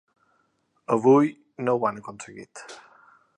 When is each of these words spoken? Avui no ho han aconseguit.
Avui 0.95 1.29
no 1.67 1.75
ho 1.81 1.85
han 1.91 2.01
aconseguit. 2.01 2.65